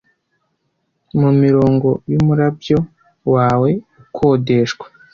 mumirongo 1.19 1.89
yumurabyo 2.11 2.77
wawe 3.33 3.69
ukodeshwa 4.03 4.85